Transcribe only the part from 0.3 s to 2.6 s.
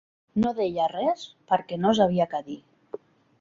No deia res, perquè no sabia què dir